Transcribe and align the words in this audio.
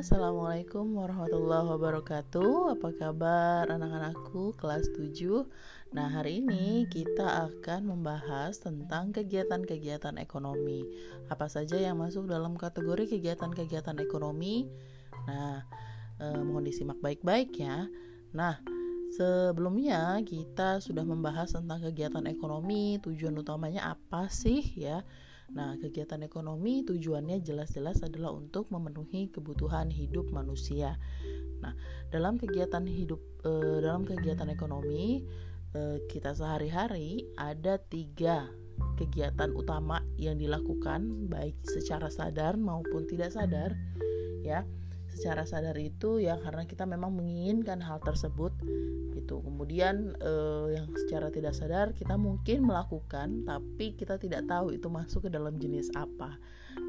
Assalamualaikum 0.00 0.96
warahmatullahi 0.96 1.76
wabarakatuh. 1.76 2.72
Apa 2.72 2.88
kabar 2.96 3.68
anak-anakku 3.68 4.56
kelas 4.56 4.88
7 4.96 5.44
Nah 5.92 6.08
hari 6.08 6.40
ini 6.40 6.88
kita 6.88 7.52
akan 7.52 7.84
membahas 7.84 8.56
tentang 8.64 9.12
kegiatan-kegiatan 9.12 10.16
ekonomi. 10.16 10.88
Apa 11.28 11.52
saja 11.52 11.76
yang 11.76 12.00
masuk 12.00 12.32
dalam 12.32 12.56
kategori 12.56 13.12
kegiatan-kegiatan 13.12 14.00
ekonomi? 14.00 14.64
Nah 15.28 15.68
eh, 16.16 16.40
mohon 16.48 16.64
disimak 16.64 16.96
baik-baik 17.04 17.52
ya. 17.60 17.84
Nah 18.32 18.56
sebelumnya 19.12 20.16
kita 20.24 20.80
sudah 20.80 21.04
membahas 21.04 21.52
tentang 21.52 21.84
kegiatan 21.84 22.24
ekonomi. 22.24 22.96
Tujuan 23.04 23.36
utamanya 23.36 23.92
apa 23.92 24.32
sih 24.32 24.64
ya 24.80 25.04
Nah, 25.50 25.74
kegiatan 25.82 26.22
ekonomi 26.22 26.86
tujuannya 26.86 27.42
jelas-jelas 27.42 28.06
adalah 28.06 28.30
untuk 28.30 28.70
memenuhi 28.70 29.34
kebutuhan 29.34 29.90
hidup 29.90 30.30
manusia. 30.30 30.94
Nah, 31.58 31.74
dalam 32.14 32.38
kegiatan 32.38 32.86
hidup 32.86 33.18
eh, 33.42 33.78
dalam 33.82 34.06
kegiatan 34.06 34.46
ekonomi 34.46 35.26
eh, 35.74 35.98
kita 36.06 36.34
sehari-hari 36.38 37.26
ada 37.34 37.82
tiga 37.82 38.46
kegiatan 38.96 39.52
utama 39.52 40.00
yang 40.16 40.40
dilakukan 40.40 41.28
baik 41.28 41.56
secara 41.68 42.08
sadar 42.08 42.56
maupun 42.56 43.04
tidak 43.04 43.32
sadar 43.32 43.76
ya 44.40 44.64
secara 45.10 45.42
sadar 45.42 45.74
itu 45.76 46.22
ya 46.22 46.38
karena 46.38 46.64
kita 46.64 46.86
memang 46.86 47.10
menginginkan 47.12 47.82
hal 47.82 47.98
tersebut 47.98 48.54
gitu. 49.12 49.42
Kemudian 49.42 50.14
eh, 50.22 50.78
yang 50.78 50.86
secara 50.94 51.28
tidak 51.34 51.52
sadar 51.58 51.92
kita 51.92 52.14
mungkin 52.14 52.64
melakukan 52.64 53.42
tapi 53.44 53.98
kita 53.98 54.16
tidak 54.16 54.46
tahu 54.46 54.72
itu 54.72 54.86
masuk 54.86 55.26
ke 55.26 55.30
dalam 55.30 55.58
jenis 55.58 55.90
apa. 55.98 56.38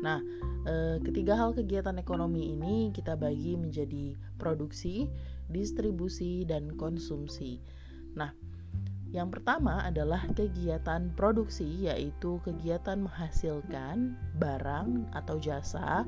Nah 0.05 0.22
eh, 0.69 0.97
ketiga 1.02 1.33
hal 1.36 1.58
kegiatan 1.58 1.97
ekonomi 1.97 2.53
ini 2.53 2.94
kita 2.94 3.17
bagi 3.17 3.58
menjadi 3.58 4.16
produksi 4.38 5.09
distribusi 5.49 6.45
dan 6.45 6.77
konsumsi. 6.77 7.59
Nah 8.14 8.31
yang 9.11 9.27
pertama 9.27 9.83
adalah 9.83 10.23
kegiatan 10.31 11.11
produksi, 11.19 11.92
yaitu 11.92 12.39
kegiatan 12.47 13.03
menghasilkan 13.03 14.16
barang 14.39 15.11
atau 15.11 15.36
jasa 15.36 16.08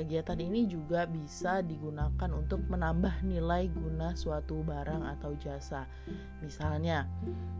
Kegiatan 0.00 0.40
ini 0.40 0.64
juga 0.64 1.04
bisa 1.04 1.60
digunakan 1.60 2.32
untuk 2.32 2.64
menambah 2.72 3.20
nilai 3.20 3.68
guna 3.68 4.16
suatu 4.16 4.64
barang 4.64 5.04
atau 5.04 5.36
jasa. 5.36 5.84
Misalnya, 6.40 7.04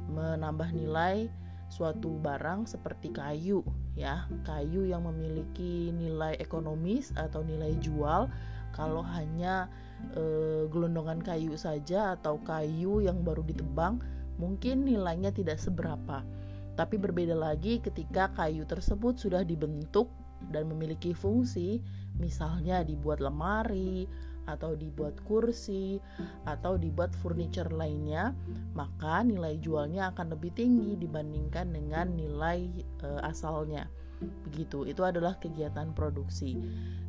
menambah 0.08 0.72
nilai 0.72 1.28
suatu 1.68 2.16
barang 2.16 2.64
seperti 2.64 3.12
kayu 3.12 3.60
ya. 3.92 4.24
Kayu 4.48 4.88
yang 4.88 5.04
memiliki 5.04 5.92
nilai 5.92 6.40
ekonomis 6.40 7.12
atau 7.12 7.44
nilai 7.44 7.76
jual 7.84 8.32
kalau 8.72 9.04
hanya 9.04 9.68
e, 10.16 10.24
gelondongan 10.72 11.20
kayu 11.20 11.60
saja 11.60 12.16
atau 12.16 12.40
kayu 12.40 13.04
yang 13.04 13.20
baru 13.20 13.44
ditebang 13.44 14.00
mungkin 14.40 14.88
nilainya 14.88 15.28
tidak 15.28 15.60
seberapa. 15.60 16.24
Tapi 16.72 16.96
berbeda 16.96 17.36
lagi 17.36 17.84
ketika 17.84 18.32
kayu 18.32 18.64
tersebut 18.64 19.20
sudah 19.20 19.44
dibentuk 19.44 20.08
dan 20.48 20.72
memiliki 20.72 21.12
fungsi 21.12 21.84
misalnya 22.16 22.80
dibuat 22.80 23.20
lemari 23.20 24.08
atau 24.48 24.74
dibuat 24.74 25.14
kursi 25.28 26.00
atau 26.48 26.74
dibuat 26.74 27.14
furniture 27.22 27.70
lainnya 27.70 28.34
maka 28.74 29.22
nilai 29.22 29.60
jualnya 29.62 30.10
akan 30.10 30.34
lebih 30.34 30.50
tinggi 30.56 30.98
dibandingkan 30.98 31.70
dengan 31.70 32.16
nilai 32.16 32.66
e, 33.04 33.08
asalnya. 33.22 33.86
Begitu 34.20 34.84
itu 34.84 35.00
adalah 35.00 35.40
kegiatan 35.40 35.96
produksi. 35.96 36.60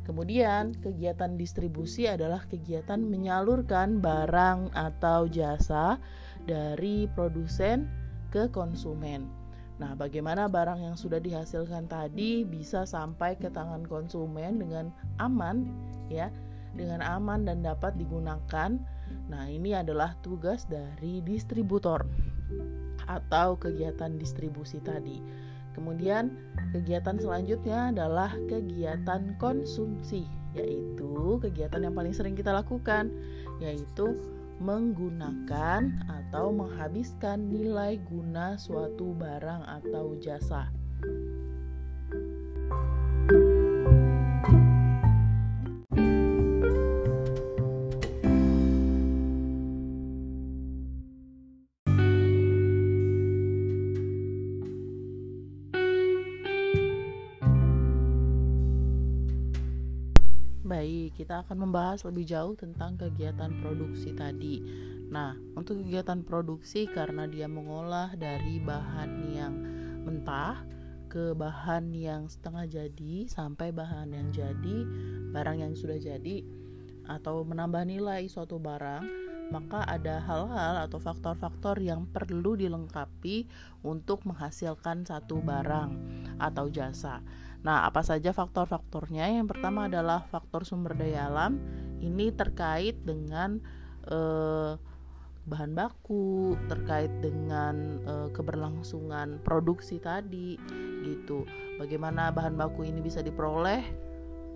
Kemudian 0.08 0.72
kegiatan 0.80 1.36
distribusi 1.36 2.08
adalah 2.08 2.40
kegiatan 2.48 3.04
menyalurkan 3.04 4.00
barang 4.00 4.72
atau 4.72 5.28
jasa 5.28 6.00
dari 6.48 7.04
produsen 7.12 7.84
ke 8.32 8.48
konsumen 8.48 9.41
Nah, 9.82 9.98
bagaimana 9.98 10.46
barang 10.46 10.78
yang 10.78 10.94
sudah 10.94 11.18
dihasilkan 11.18 11.90
tadi 11.90 12.46
bisa 12.46 12.86
sampai 12.86 13.34
ke 13.34 13.50
tangan 13.50 13.82
konsumen 13.82 14.62
dengan 14.62 14.94
aman 15.18 15.66
ya, 16.06 16.30
dengan 16.78 17.02
aman 17.02 17.42
dan 17.42 17.66
dapat 17.66 17.98
digunakan. 17.98 18.78
Nah, 19.26 19.44
ini 19.50 19.74
adalah 19.74 20.14
tugas 20.22 20.70
dari 20.70 21.18
distributor 21.26 22.06
atau 23.10 23.58
kegiatan 23.58 24.14
distribusi 24.14 24.78
tadi. 24.78 25.18
Kemudian, 25.74 26.30
kegiatan 26.70 27.18
selanjutnya 27.18 27.90
adalah 27.90 28.30
kegiatan 28.46 29.34
konsumsi, 29.42 30.30
yaitu 30.54 31.42
kegiatan 31.42 31.82
yang 31.82 31.96
paling 31.98 32.14
sering 32.14 32.38
kita 32.38 32.54
lakukan, 32.54 33.10
yaitu 33.58 34.14
menggunakan 34.62 36.06
atau 36.06 36.54
menghabiskan 36.54 37.50
nilai 37.50 37.98
guna 38.06 38.54
suatu 38.54 39.10
barang 39.18 39.66
atau 39.66 40.14
jasa. 40.22 40.70
Kita 61.14 61.46
akan 61.46 61.68
membahas 61.68 62.02
lebih 62.06 62.26
jauh 62.26 62.54
tentang 62.58 62.98
kegiatan 62.98 63.50
produksi 63.62 64.12
tadi. 64.12 64.62
Nah, 65.12 65.36
untuk 65.54 65.84
kegiatan 65.84 66.24
produksi 66.24 66.88
karena 66.88 67.28
dia 67.28 67.44
mengolah 67.44 68.16
dari 68.16 68.56
bahan 68.58 69.10
yang 69.32 69.54
mentah 70.02 70.64
ke 71.12 71.36
bahan 71.36 71.92
yang 71.92 72.24
setengah 72.32 72.64
jadi 72.64 73.28
sampai 73.28 73.68
bahan 73.68 74.16
yang 74.16 74.32
jadi, 74.32 74.78
barang 75.28 75.60
yang 75.60 75.76
sudah 75.76 76.00
jadi 76.00 76.40
atau 77.04 77.44
menambah 77.44 77.84
nilai 77.84 78.24
suatu 78.30 78.56
barang, 78.56 79.04
maka 79.52 79.84
ada 79.84 80.24
hal-hal 80.24 80.88
atau 80.88 80.96
faktor-faktor 80.96 81.76
yang 81.84 82.08
perlu 82.08 82.56
dilengkapi 82.56 83.44
untuk 83.84 84.24
menghasilkan 84.24 85.04
satu 85.04 85.44
barang 85.44 85.90
atau 86.40 86.72
jasa. 86.72 87.20
Nah, 87.62 87.86
apa 87.86 88.02
saja 88.02 88.34
faktor-faktornya? 88.34 89.30
Yang 89.30 89.54
pertama 89.54 89.86
adalah 89.86 90.26
faktor 90.26 90.66
sumber 90.66 90.98
daya 90.98 91.30
alam. 91.30 91.62
Ini 92.02 92.34
terkait 92.34 92.98
dengan 93.06 93.62
eh, 94.10 94.74
bahan 95.46 95.72
baku, 95.74 96.58
terkait 96.66 97.10
dengan 97.22 98.02
eh, 98.02 98.28
keberlangsungan 98.34 99.38
produksi 99.46 100.02
tadi, 100.02 100.58
gitu. 101.06 101.46
Bagaimana 101.78 102.34
bahan 102.34 102.58
baku 102.58 102.82
ini 102.82 102.98
bisa 102.98 103.22
diperoleh 103.22 103.86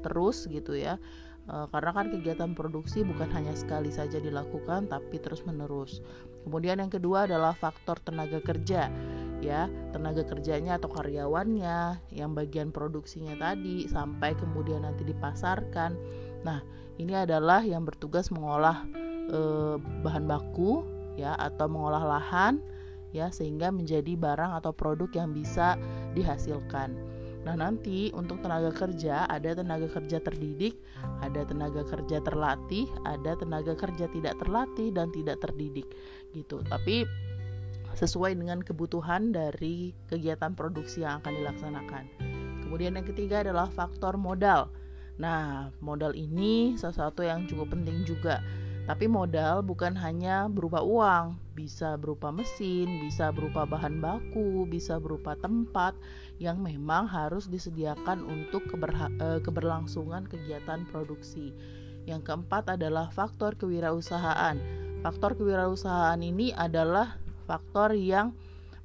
terus, 0.02 0.50
gitu 0.50 0.74
ya? 0.74 0.98
Eh, 1.46 1.66
karena 1.70 1.94
kan 1.94 2.10
kegiatan 2.10 2.58
produksi 2.58 3.06
bukan 3.06 3.30
hanya 3.30 3.54
sekali 3.54 3.94
saja 3.94 4.18
dilakukan, 4.18 4.90
tapi 4.90 5.22
terus-menerus. 5.22 6.02
Kemudian 6.42 6.82
yang 6.82 6.90
kedua 6.90 7.30
adalah 7.30 7.54
faktor 7.54 8.02
tenaga 8.02 8.42
kerja 8.42 8.90
ya 9.44 9.68
tenaga 9.92 10.24
kerjanya 10.24 10.80
atau 10.80 10.88
karyawannya 10.88 12.00
yang 12.12 12.32
bagian 12.32 12.72
produksinya 12.72 13.36
tadi 13.36 13.84
sampai 13.86 14.32
kemudian 14.36 14.84
nanti 14.84 15.04
dipasarkan 15.04 15.92
nah 16.42 16.64
ini 16.96 17.12
adalah 17.12 17.60
yang 17.60 17.84
bertugas 17.84 18.32
mengolah 18.32 18.88
e, 19.28 19.40
bahan 19.80 20.24
baku 20.24 20.84
ya 21.20 21.36
atau 21.36 21.68
mengolah 21.68 22.16
lahan 22.16 22.64
ya 23.12 23.28
sehingga 23.28 23.68
menjadi 23.68 24.16
barang 24.16 24.56
atau 24.56 24.72
produk 24.72 25.08
yang 25.12 25.36
bisa 25.36 25.76
dihasilkan 26.16 27.16
Nah, 27.46 27.54
nanti 27.54 28.10
untuk 28.10 28.42
tenaga 28.42 28.74
kerja 28.74 29.22
ada 29.30 29.54
tenaga 29.54 29.86
kerja 29.86 30.18
terdidik, 30.18 30.74
ada 31.22 31.46
tenaga 31.46 31.86
kerja 31.86 32.18
terlatih, 32.18 32.90
ada 33.06 33.38
tenaga 33.38 33.78
kerja 33.78 34.10
tidak 34.10 34.34
terlatih 34.42 34.90
dan 34.90 35.14
tidak 35.14 35.38
terdidik 35.38 35.86
gitu. 36.34 36.58
Tapi 36.66 37.06
sesuai 37.96 38.36
dengan 38.36 38.60
kebutuhan 38.60 39.32
dari 39.32 39.96
kegiatan 40.12 40.52
produksi 40.52 41.02
yang 41.02 41.24
akan 41.24 41.32
dilaksanakan. 41.40 42.04
Kemudian 42.60 43.00
yang 43.00 43.08
ketiga 43.08 43.40
adalah 43.40 43.72
faktor 43.72 44.20
modal. 44.20 44.68
Nah, 45.16 45.72
modal 45.80 46.12
ini 46.12 46.76
sesuatu 46.76 47.24
yang 47.24 47.48
cukup 47.48 47.72
penting 47.72 48.04
juga. 48.04 48.44
Tapi 48.86 49.10
modal 49.10 49.66
bukan 49.66 49.98
hanya 49.98 50.46
berupa 50.46 50.78
uang, 50.78 51.34
bisa 51.58 51.98
berupa 51.98 52.30
mesin, 52.30 53.02
bisa 53.02 53.34
berupa 53.34 53.66
bahan 53.66 53.98
baku, 53.98 54.62
bisa 54.70 55.02
berupa 55.02 55.34
tempat 55.34 55.96
yang 56.38 56.62
memang 56.62 57.10
harus 57.10 57.50
disediakan 57.50 58.22
untuk 58.22 58.62
eh, 58.70 59.42
keberlangsungan 59.42 60.30
kegiatan 60.30 60.86
produksi. 60.86 61.50
Yang 62.06 62.30
keempat 62.30 62.78
adalah 62.78 63.10
faktor 63.10 63.58
kewirausahaan. 63.58 64.54
Faktor 65.02 65.34
kewirausahaan 65.34 66.22
ini 66.22 66.54
adalah 66.54 67.18
faktor 67.46 67.94
yang 67.94 68.34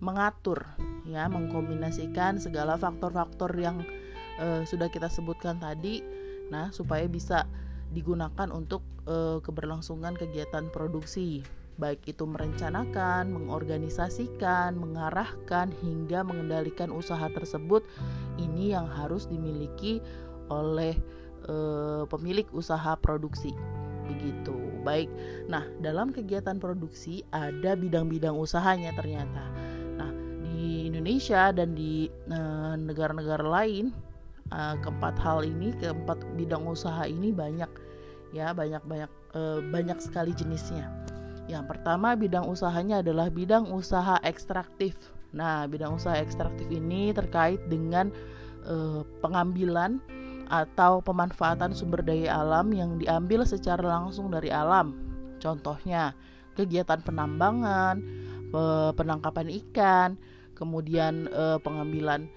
mengatur 0.01 0.65
ya 1.05 1.29
mengkombinasikan 1.29 2.41
segala 2.41 2.77
faktor-faktor 2.77 3.53
yang 3.57 3.81
uh, 4.41 4.65
sudah 4.65 4.89
kita 4.89 5.09
sebutkan 5.09 5.57
tadi 5.61 6.01
nah 6.49 6.69
supaya 6.73 7.05
bisa 7.05 7.45
digunakan 7.91 8.49
untuk 8.49 8.81
uh, 9.05 9.43
keberlangsungan 9.43 10.15
kegiatan 10.17 10.71
produksi 10.73 11.43
baik 11.81 12.05
itu 12.05 12.29
merencanakan, 12.29 13.33
mengorganisasikan, 13.33 14.77
mengarahkan 14.77 15.73
hingga 15.81 16.21
mengendalikan 16.21 16.93
usaha 16.93 17.25
tersebut 17.33 17.81
ini 18.37 18.77
yang 18.77 18.85
harus 18.85 19.25
dimiliki 19.25 19.97
oleh 20.51 20.93
e, 21.49 21.55
pemilik 22.05 22.45
usaha 22.53 22.93
produksi. 23.01 23.55
Begitu. 24.11 24.55
Baik. 24.81 25.09
Nah, 25.47 25.63
dalam 25.79 26.11
kegiatan 26.11 26.57
produksi 26.57 27.23
ada 27.31 27.77
bidang-bidang 27.77 28.35
usahanya 28.35 28.91
ternyata. 28.97 29.45
Nah, 29.95 30.11
di 30.43 30.89
Indonesia 30.89 31.53
dan 31.55 31.77
di 31.77 32.09
eh, 32.09 32.73
negara-negara 32.75 33.45
lain 33.45 33.93
e, 34.51 34.59
keempat 34.83 35.15
hal 35.21 35.47
ini, 35.47 35.71
keempat 35.79 36.21
bidang 36.35 36.67
usaha 36.67 37.07
ini 37.07 37.31
banyak 37.31 37.71
ya, 38.35 38.51
banyak-banyak 38.51 39.11
e, 39.31 39.41
banyak 39.71 39.97
sekali 40.03 40.35
jenisnya. 40.35 40.91
Yang 41.49 41.75
pertama 41.75 42.13
bidang 42.15 42.47
usahanya 42.47 43.03
adalah 43.03 43.27
bidang 43.27 43.71
usaha 43.71 44.19
ekstraktif. 44.23 44.95
Nah, 45.35 45.67
bidang 45.67 45.95
usaha 45.99 46.15
ekstraktif 46.19 46.67
ini 46.71 47.15
terkait 47.15 47.59
dengan 47.71 48.11
eh, 48.67 49.01
pengambilan 49.23 49.99
atau 50.51 50.99
pemanfaatan 50.99 51.71
sumber 51.71 52.03
daya 52.03 52.43
alam 52.43 52.75
yang 52.75 52.99
diambil 52.99 53.47
secara 53.47 53.79
langsung 53.81 54.27
dari 54.27 54.51
alam. 54.51 54.91
Contohnya, 55.39 56.11
kegiatan 56.59 56.99
penambangan, 56.99 58.03
penangkapan 58.99 59.47
ikan, 59.47 60.09
kemudian 60.59 61.31
eh, 61.31 61.57
pengambilan 61.63 62.27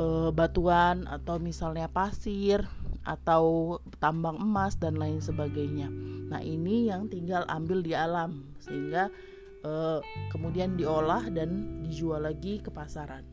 eh, 0.00 0.30
batuan 0.32 1.04
atau 1.04 1.36
misalnya 1.36 1.86
pasir, 1.92 2.64
atau 3.02 3.76
tambang 3.98 4.38
emas 4.38 4.78
dan 4.78 4.94
lain 4.94 5.18
sebagainya. 5.18 5.90
Nah, 6.30 6.38
ini 6.38 6.86
yang 6.90 7.10
tinggal 7.10 7.42
ambil 7.50 7.82
di 7.82 7.92
alam 7.94 8.46
sehingga 8.62 9.10
eh, 9.66 10.00
kemudian 10.30 10.78
diolah 10.78 11.26
dan 11.30 11.82
dijual 11.82 12.22
lagi 12.22 12.62
ke 12.62 12.70
pasaran. 12.70 13.26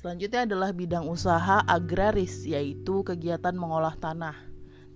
Selanjutnya 0.00 0.48
adalah 0.48 0.72
bidang 0.72 1.04
usaha 1.12 1.60
agraris 1.68 2.48
yaitu 2.48 3.04
kegiatan 3.04 3.52
mengolah 3.52 3.92
tanah. 4.00 4.32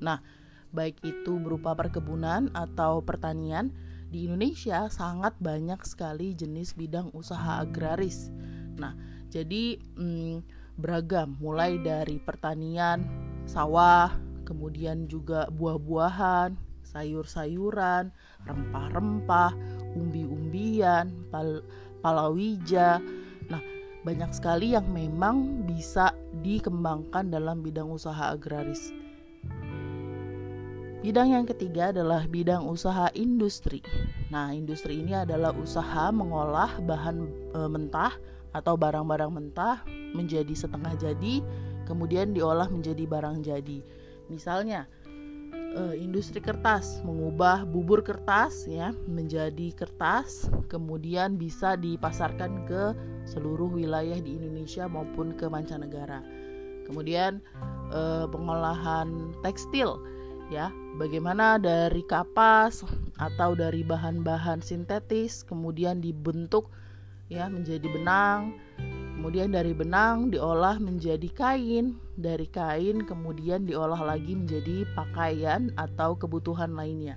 Nah, 0.01 0.25
baik 0.73 0.97
itu 1.05 1.37
berupa 1.37 1.77
perkebunan 1.77 2.49
atau 2.57 3.05
pertanian, 3.05 3.69
di 4.09 4.25
Indonesia 4.25 4.89
sangat 4.89 5.37
banyak 5.45 5.77
sekali 5.85 6.33
jenis 6.33 6.73
bidang 6.73 7.13
usaha 7.13 7.61
agraris. 7.61 8.33
Nah, 8.81 8.97
jadi 9.29 9.77
hmm, 9.77 10.41
beragam 10.81 11.37
mulai 11.37 11.77
dari 11.85 12.17
pertanian, 12.17 13.05
sawah, 13.45 14.09
kemudian 14.49 15.05
juga 15.05 15.53
buah-buahan, 15.53 16.57
sayur-sayuran, 16.81 18.09
rempah-rempah, 18.49 19.53
umbi-umbian, 20.01 21.29
pal 21.29 21.61
palawija. 22.01 23.05
Nah, 23.53 23.74
banyak 24.05 24.31
sekali 24.37 24.77
yang 24.77 24.85
memang 24.93 25.65
bisa 25.65 26.13
dikembangkan 26.45 27.33
dalam 27.33 27.65
bidang 27.65 27.89
usaha 27.89 28.31
agraris. 28.31 28.93
Bidang 31.05 31.37
yang 31.37 31.45
ketiga 31.45 31.93
adalah 31.93 32.25
bidang 32.25 32.65
usaha 32.65 33.13
industri. 33.13 33.85
Nah, 34.33 34.57
industri 34.57 35.05
ini 35.05 35.13
adalah 35.13 35.53
usaha 35.53 36.09
mengolah 36.09 36.81
bahan 36.81 37.29
e, 37.53 37.61
mentah 37.69 38.17
atau 38.57 38.73
barang-barang 38.73 39.29
mentah 39.29 39.85
menjadi 40.17 40.55
setengah 40.57 40.97
jadi, 40.97 41.45
kemudian 41.85 42.33
diolah 42.33 42.73
menjadi 42.73 43.05
barang 43.05 43.45
jadi. 43.45 43.85
Misalnya, 44.33 44.89
uh, 45.75 45.95
industri 45.95 46.39
kertas 46.39 47.03
mengubah 47.03 47.67
bubur 47.67 48.01
kertas 48.01 48.65
ya 48.71 48.95
menjadi 49.11 49.75
kertas, 49.75 50.49
kemudian 50.71 51.37
bisa 51.37 51.75
dipasarkan 51.75 52.65
ke 52.65 52.95
seluruh 53.25 53.73
wilayah 53.73 54.17
di 54.21 54.37
Indonesia 54.37 54.89
maupun 54.89 55.37
ke 55.37 55.49
mancanegara. 55.49 56.21
Kemudian 56.85 57.41
uh, 57.93 58.29
pengolahan 58.29 59.33
tekstil 59.41 59.97
ya, 60.53 60.69
bagaimana 61.01 61.57
dari 61.57 62.05
kapas 62.05 62.85
atau 63.17 63.57
dari 63.57 63.81
bahan-bahan 63.81 64.61
sintetis 64.61 65.41
kemudian 65.45 66.05
dibentuk 66.05 66.69
ya 67.33 67.49
menjadi 67.49 67.89
benang. 67.89 68.61
Kemudian 69.15 69.57
dari 69.57 69.73
benang 69.73 70.29
diolah 70.29 70.77
menjadi 70.77 71.33
kain, 71.33 71.97
dari 72.21 72.45
kain 72.45 73.09
kemudian 73.09 73.65
diolah 73.65 73.97
lagi 73.97 74.37
menjadi 74.37 74.85
pakaian 74.93 75.73
atau 75.81 76.13
kebutuhan 76.13 76.77
lainnya. 76.77 77.17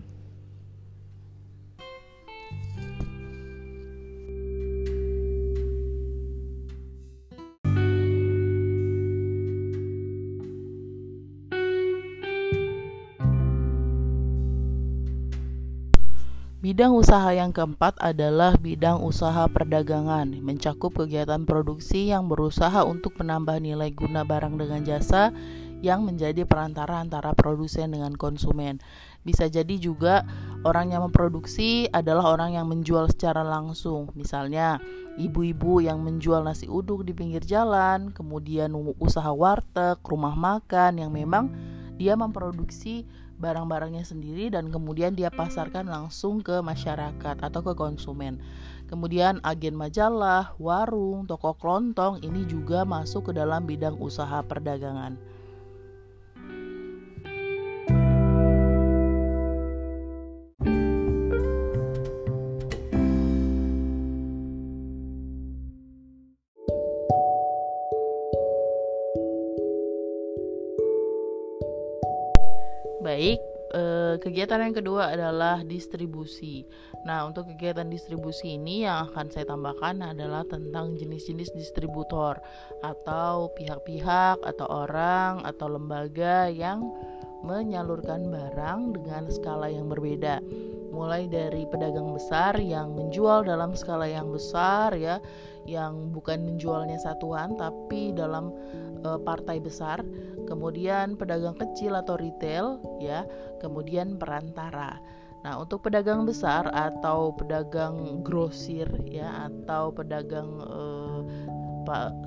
Bidang 16.77 16.93
usaha 16.93 17.33
yang 17.33 17.49
keempat 17.49 17.97
adalah 17.97 18.53
bidang 18.53 19.01
usaha 19.01 19.49
perdagangan, 19.49 20.29
mencakup 20.45 20.93
kegiatan 20.93 21.41
produksi 21.41 22.13
yang 22.13 22.29
berusaha 22.29 22.85
untuk 22.85 23.17
menambah 23.17 23.57
nilai 23.57 23.89
guna 23.97 24.21
barang 24.21 24.61
dengan 24.61 24.85
jasa 24.85 25.33
yang 25.81 26.05
menjadi 26.05 26.45
perantara 26.45 27.01
antara 27.01 27.33
produsen 27.33 27.97
dengan 27.97 28.13
konsumen. 28.13 28.77
Bisa 29.25 29.49
jadi 29.49 29.73
juga 29.81 30.21
orang 30.61 30.93
yang 30.93 31.01
memproduksi 31.09 31.89
adalah 31.89 32.37
orang 32.37 32.53
yang 32.53 32.69
menjual 32.69 33.09
secara 33.09 33.41
langsung. 33.41 34.13
Misalnya, 34.13 34.77
ibu-ibu 35.17 35.81
yang 35.81 36.05
menjual 36.05 36.45
nasi 36.45 36.69
uduk 36.69 37.09
di 37.09 37.17
pinggir 37.17 37.41
jalan, 37.41 38.13
kemudian 38.13 38.69
usaha 39.01 39.33
warteg, 39.33 39.97
rumah 40.05 40.37
makan 40.37 41.01
yang 41.01 41.09
memang 41.09 41.49
dia 41.97 42.13
memproduksi 42.13 43.09
barang-barangnya 43.37 44.01
sendiri 44.01 44.49
dan 44.49 44.73
kemudian 44.73 45.13
dia 45.13 45.29
pasarkan 45.29 45.85
langsung 45.85 46.41
ke 46.41 46.59
masyarakat 46.59 47.37
atau 47.37 47.61
ke 47.61 47.73
konsumen. 47.77 48.41
Kemudian 48.89 49.37
agen 49.45 49.77
majalah, 49.77 50.57
warung, 50.57 51.29
toko 51.29 51.53
kelontong 51.53 52.25
ini 52.25 52.49
juga 52.49 52.81
masuk 52.83 53.29
ke 53.29 53.31
dalam 53.37 53.69
bidang 53.69 53.95
usaha 54.01 54.41
perdagangan. 54.41 55.36
Kegiatan 74.27 74.59
yang 74.59 74.75
kedua 74.75 75.15
adalah 75.15 75.63
distribusi. 75.63 76.67
Nah, 77.07 77.23
untuk 77.23 77.47
kegiatan 77.55 77.87
distribusi 77.87 78.59
ini 78.59 78.83
yang 78.83 79.07
akan 79.07 79.31
saya 79.31 79.47
tambahkan 79.47 80.03
adalah 80.03 80.43
tentang 80.43 80.99
jenis-jenis 80.99 81.55
distributor 81.55 82.35
atau 82.83 83.47
pihak-pihak 83.55 84.43
atau 84.43 84.67
orang 84.67 85.47
atau 85.47 85.71
lembaga 85.71 86.51
yang 86.51 86.83
menyalurkan 87.47 88.27
barang 88.27 88.99
dengan 88.99 89.31
skala 89.31 89.71
yang 89.71 89.87
berbeda. 89.87 90.43
Mulai 90.91 91.31
dari 91.31 91.63
pedagang 91.69 92.11
besar 92.11 92.59
yang 92.59 92.91
menjual 92.91 93.47
dalam 93.47 93.77
skala 93.77 94.09
yang 94.09 94.27
besar 94.33 94.91
ya, 94.97 95.23
yang 95.67 96.11
bukan 96.11 96.43
menjualnya 96.43 96.99
satuan 96.99 97.55
tapi 97.55 98.11
dalam 98.11 98.51
e, 98.99 99.09
partai 99.21 99.57
besar 99.61 100.01
kemudian 100.47 101.19
pedagang 101.19 101.59
kecil 101.59 101.93
atau 101.99 102.15
retail 102.15 102.79
ya, 103.03 103.27
kemudian 103.59 104.15
perantara. 104.15 104.97
Nah, 105.43 105.59
untuk 105.61 105.85
pedagang 105.85 106.23
besar 106.23 106.65
atau 106.71 107.35
pedagang 107.35 108.23
grosir 108.25 108.87
ya 109.05 109.51
atau 109.51 109.93
pedagang 109.93 110.49
eh, 110.63 111.21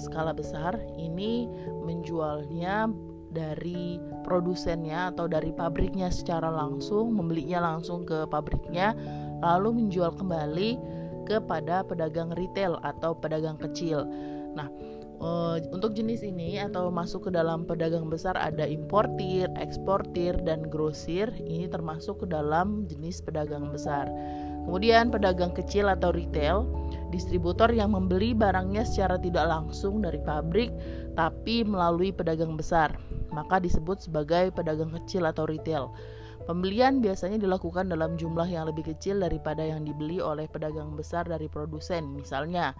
skala 0.00 0.32
besar 0.32 0.78
ini 0.96 1.44
menjualnya 1.84 2.88
dari 3.30 4.00
produsennya 4.24 5.12
atau 5.14 5.28
dari 5.28 5.52
pabriknya 5.52 6.08
secara 6.08 6.48
langsung, 6.48 7.12
membelinya 7.12 7.60
langsung 7.62 8.08
ke 8.08 8.24
pabriknya, 8.26 8.96
lalu 9.44 9.84
menjual 9.84 10.16
kembali 10.16 10.80
kepada 11.28 11.86
pedagang 11.86 12.32
retail 12.34 12.80
atau 12.82 13.14
pedagang 13.14 13.60
kecil. 13.60 14.02
Nah, 14.56 14.66
Uh, 15.20 15.60
untuk 15.68 15.92
jenis 15.92 16.24
ini 16.24 16.56
atau 16.56 16.88
masuk 16.88 17.28
ke 17.28 17.30
dalam 17.36 17.68
pedagang 17.68 18.08
besar 18.08 18.40
ada 18.40 18.64
importir, 18.64 19.52
eksportir, 19.60 20.32
dan 20.48 20.64
grosir. 20.64 21.28
Ini 21.36 21.68
termasuk 21.68 22.24
ke 22.24 22.26
dalam 22.32 22.88
jenis 22.88 23.20
pedagang 23.20 23.68
besar. 23.68 24.08
Kemudian 24.64 25.12
pedagang 25.12 25.52
kecil 25.52 25.92
atau 25.92 26.08
retail, 26.08 26.64
distributor 27.12 27.68
yang 27.68 27.92
membeli 27.92 28.32
barangnya 28.32 28.88
secara 28.88 29.20
tidak 29.20 29.44
langsung 29.44 30.00
dari 30.00 30.20
pabrik 30.24 30.72
tapi 31.16 31.68
melalui 31.68 32.16
pedagang 32.16 32.56
besar. 32.56 32.96
maka 33.30 33.62
disebut 33.62 34.02
sebagai 34.02 34.50
pedagang 34.50 34.90
kecil 34.90 35.22
atau 35.22 35.46
retail. 35.46 35.94
Pembelian 36.50 36.98
biasanya 36.98 37.38
dilakukan 37.38 37.94
dalam 37.94 38.18
jumlah 38.18 38.50
yang 38.50 38.66
lebih 38.66 38.90
kecil 38.90 39.22
daripada 39.22 39.62
yang 39.62 39.86
dibeli 39.86 40.18
oleh 40.18 40.50
pedagang 40.50 40.98
besar 40.98 41.22
dari 41.22 41.46
produsen, 41.46 42.10
misalnya 42.10 42.74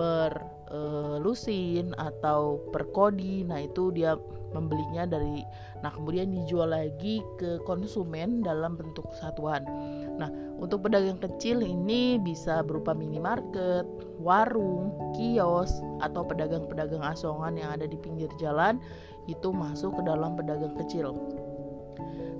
per 0.00 0.32
e, 0.72 0.80
lusin 1.20 1.92
atau 2.00 2.56
per 2.72 2.88
kodi. 2.88 3.44
Nah, 3.44 3.60
itu 3.60 3.92
dia 3.92 4.16
membelinya 4.56 5.04
dari 5.04 5.44
nah 5.84 5.92
kemudian 5.92 6.32
dijual 6.32 6.72
lagi 6.72 7.20
ke 7.36 7.60
konsumen 7.68 8.40
dalam 8.40 8.80
bentuk 8.80 9.04
satuan. 9.20 9.60
Nah, 10.16 10.32
untuk 10.56 10.88
pedagang 10.88 11.20
kecil 11.20 11.60
ini 11.60 12.16
bisa 12.16 12.64
berupa 12.64 12.96
minimarket, 12.96 13.84
warung, 14.24 14.88
kios 15.12 15.84
atau 16.00 16.24
pedagang-pedagang 16.24 17.04
asongan 17.04 17.60
yang 17.60 17.76
ada 17.76 17.84
di 17.84 18.00
pinggir 18.00 18.32
jalan 18.40 18.80
itu 19.28 19.52
masuk 19.52 20.00
ke 20.00 20.02
dalam 20.08 20.32
pedagang 20.32 20.72
kecil. 20.80 21.12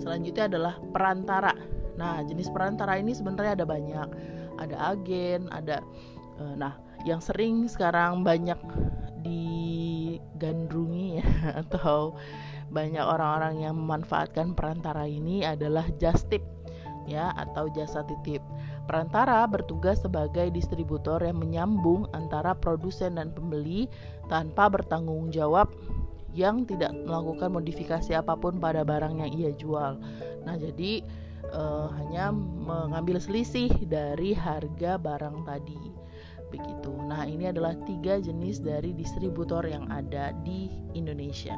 Selanjutnya 0.01 0.49
adalah 0.49 0.75
perantara. 0.93 1.53
Nah, 1.99 2.25
jenis 2.25 2.49
perantara 2.49 2.97
ini 2.97 3.13
sebenarnya 3.13 3.61
ada 3.61 3.67
banyak. 3.69 4.09
Ada 4.57 4.77
agen, 4.97 5.53
ada 5.53 5.85
uh, 6.41 6.55
nah, 6.57 6.79
yang 7.05 7.21
sering 7.21 7.67
sekarang 7.67 8.23
banyak 8.23 8.59
digandrungi 9.23 11.23
ya 11.23 11.27
atau 11.67 12.17
banyak 12.73 13.05
orang-orang 13.05 13.69
yang 13.69 13.77
memanfaatkan 13.77 14.57
perantara 14.57 15.05
ini 15.05 15.45
adalah 15.45 15.85
just 16.01 16.33
tip 16.33 16.41
ya 17.05 17.35
atau 17.37 17.69
jasa 17.71 18.07
titip. 18.07 18.41
Perantara 18.87 19.47
bertugas 19.47 20.03
sebagai 20.03 20.51
distributor 20.51 21.23
yang 21.23 21.39
menyambung 21.39 22.09
antara 22.15 22.57
produsen 22.57 23.19
dan 23.19 23.31
pembeli 23.31 23.87
tanpa 24.27 24.71
bertanggung 24.71 25.31
jawab 25.31 25.71
yang 26.33 26.65
tidak 26.65 26.93
melakukan 26.93 27.53
modifikasi 27.53 28.17
apa 28.17 28.37
pun 28.37 28.57
pada 28.57 28.83
barang 28.83 29.21
yang 29.21 29.31
ia 29.33 29.51
jual. 29.53 30.01
Nah, 30.49 30.57
jadi 30.57 31.05
uh, 31.53 31.93
hanya 32.01 32.33
mengambil 32.35 33.21
selisih 33.21 33.69
dari 33.87 34.33
harga 34.33 34.97
barang 34.97 35.45
tadi. 35.45 35.81
Begitu. 36.53 36.93
Nah, 37.09 37.25
ini 37.25 37.49
adalah 37.49 37.73
tiga 37.89 38.21
jenis 38.21 38.61
dari 38.61 38.93
distributor 38.93 39.65
yang 39.65 39.89
ada 39.89 40.37
di 40.45 40.69
Indonesia. 40.93 41.57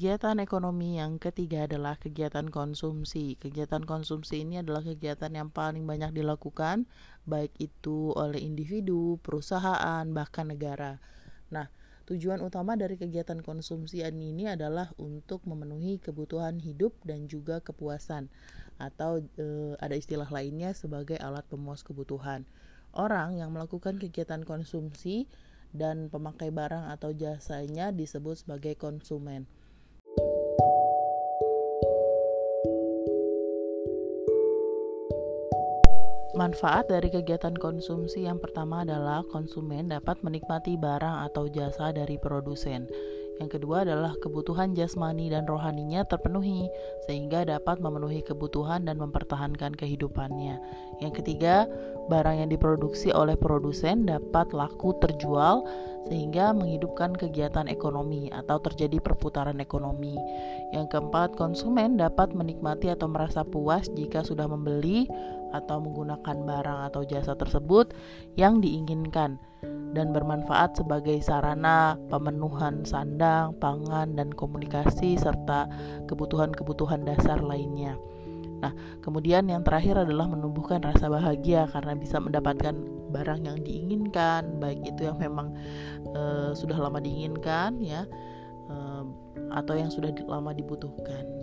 Kegiatan 0.00 0.40
ekonomi 0.40 0.96
yang 0.96 1.20
ketiga 1.20 1.68
adalah 1.68 1.92
kegiatan 1.92 2.48
konsumsi. 2.48 3.36
Kegiatan 3.36 3.84
konsumsi 3.84 4.48
ini 4.48 4.64
adalah 4.64 4.80
kegiatan 4.80 5.28
yang 5.28 5.52
paling 5.52 5.84
banyak 5.84 6.16
dilakukan, 6.16 6.88
baik 7.28 7.52
itu 7.60 8.08
oleh 8.16 8.40
individu, 8.40 9.20
perusahaan, 9.20 10.08
bahkan 10.08 10.48
negara. 10.48 10.96
Nah, 11.52 11.68
tujuan 12.08 12.40
utama 12.40 12.80
dari 12.80 12.96
kegiatan 12.96 13.44
konsumsi 13.44 14.00
ini 14.00 14.48
adalah 14.48 14.88
untuk 14.96 15.44
memenuhi 15.44 16.00
kebutuhan 16.00 16.56
hidup 16.64 16.96
dan 17.04 17.28
juga 17.28 17.60
kepuasan, 17.60 18.32
atau 18.80 19.20
e, 19.36 19.76
ada 19.84 19.92
istilah 20.00 20.32
lainnya 20.32 20.72
sebagai 20.72 21.20
alat 21.20 21.44
pemuas 21.44 21.84
kebutuhan. 21.84 22.48
Orang 22.96 23.36
yang 23.36 23.52
melakukan 23.52 24.00
kegiatan 24.00 24.48
konsumsi 24.48 25.28
dan 25.76 26.08
pemakai 26.08 26.48
barang 26.48 26.88
atau 26.88 27.12
jasanya 27.12 27.92
disebut 27.92 28.48
sebagai 28.48 28.80
konsumen. 28.80 29.44
Manfaat 36.40 36.88
dari 36.88 37.12
kegiatan 37.12 37.52
konsumsi 37.52 38.24
yang 38.24 38.40
pertama 38.40 38.80
adalah 38.80 39.20
konsumen 39.28 39.92
dapat 39.92 40.24
menikmati 40.24 40.80
barang 40.80 41.28
atau 41.28 41.52
jasa 41.52 41.92
dari 41.92 42.16
produsen. 42.16 42.88
Yang 43.40 43.56
kedua 43.56 43.88
adalah 43.88 44.12
kebutuhan 44.20 44.76
jasmani 44.76 45.32
dan 45.32 45.48
rohaninya 45.48 46.04
terpenuhi 46.04 46.68
sehingga 47.08 47.48
dapat 47.48 47.80
memenuhi 47.80 48.20
kebutuhan 48.20 48.84
dan 48.84 49.00
mempertahankan 49.00 49.72
kehidupannya. 49.80 50.60
Yang 51.00 51.24
ketiga, 51.24 51.64
barang 52.12 52.44
yang 52.44 52.52
diproduksi 52.52 53.08
oleh 53.16 53.40
produsen 53.40 54.04
dapat 54.04 54.52
laku 54.52 54.92
terjual 55.00 55.64
sehingga 56.12 56.52
menghidupkan 56.52 57.16
kegiatan 57.16 57.64
ekonomi 57.64 58.28
atau 58.28 58.60
terjadi 58.60 59.00
perputaran 59.00 59.56
ekonomi. 59.56 60.20
Yang 60.76 60.92
keempat, 60.92 61.40
konsumen 61.40 61.96
dapat 61.96 62.36
menikmati 62.36 62.92
atau 62.92 63.08
merasa 63.08 63.40
puas 63.40 63.88
jika 63.96 64.20
sudah 64.20 64.44
membeli 64.44 65.08
atau 65.56 65.80
menggunakan 65.80 66.36
barang 66.44 66.80
atau 66.92 67.02
jasa 67.08 67.34
tersebut 67.34 67.96
yang 68.36 68.62
diinginkan 68.62 69.40
dan 69.90 70.14
bermanfaat 70.14 70.78
sebagai 70.78 71.18
sarana 71.18 71.98
pemenuhan 72.08 72.86
sandang, 72.86 73.54
pangan, 73.58 74.14
dan 74.14 74.30
komunikasi 74.30 75.18
serta 75.18 75.66
kebutuhan-kebutuhan 76.06 77.02
dasar 77.02 77.42
lainnya. 77.42 77.98
Nah, 78.60 78.76
kemudian 79.00 79.48
yang 79.48 79.64
terakhir 79.64 79.96
adalah 79.96 80.28
menumbuhkan 80.28 80.84
rasa 80.84 81.08
bahagia 81.08 81.64
karena 81.72 81.96
bisa 81.96 82.20
mendapatkan 82.20 82.76
barang 83.10 83.40
yang 83.48 83.58
diinginkan, 83.64 84.60
baik 84.60 84.84
itu 84.84 85.08
yang 85.08 85.16
memang 85.16 85.56
e, 86.12 86.52
sudah 86.52 86.76
lama 86.76 87.00
diinginkan 87.00 87.80
ya, 87.80 88.04
e, 88.68 88.76
atau 89.56 89.74
yang 89.74 89.88
sudah 89.88 90.12
lama 90.28 90.52
dibutuhkan. 90.52 91.39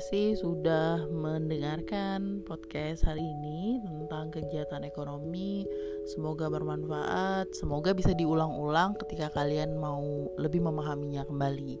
Kasih 0.00 0.32
sudah 0.32 1.04
mendengarkan 1.12 2.40
podcast 2.48 3.04
hari 3.04 3.20
ini 3.20 3.84
tentang 3.84 4.32
kegiatan 4.32 4.80
ekonomi. 4.80 5.68
Semoga 6.08 6.48
bermanfaat, 6.48 7.52
semoga 7.52 7.92
bisa 7.92 8.16
diulang-ulang 8.16 8.96
ketika 8.96 9.28
kalian 9.36 9.76
mau 9.76 10.00
lebih 10.40 10.64
memahaminya 10.64 11.28
kembali. 11.28 11.76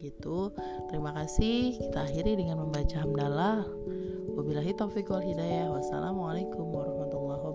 Gitu. 0.00 0.48
Terima 0.88 1.12
kasih. 1.12 1.76
Kita 1.76 2.08
akhiri 2.08 2.40
dengan 2.40 2.64
membaca 2.64 3.04
hamdalah. 3.04 3.68
Wabillahi 4.32 4.72
taufiq 4.72 5.12
wal 5.12 5.20
hidayah. 5.20 5.68
Wassalamualaikum 5.76 6.72
warahmatullahi 6.72 7.52